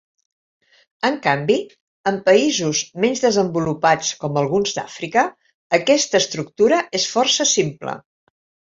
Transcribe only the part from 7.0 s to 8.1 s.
és força simple.